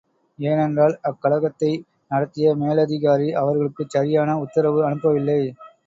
ஏனென்றால் 0.39 0.95
அக்கலகத்தை 1.03 1.69
நடத்திய 2.11 2.55
மேலதிகாரி 2.55 3.29
அவர்களுக்குச் 3.35 3.89
சரியான 3.89 4.39
உத்தரவு 4.39 4.81
அனுப்பவில்லை. 4.89 5.41